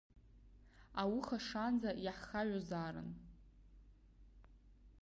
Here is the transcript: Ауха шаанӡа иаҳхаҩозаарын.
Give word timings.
Ауха 1.01 1.37
шаанӡа 1.45 1.91
иаҳхаҩозаарын. 2.05 3.09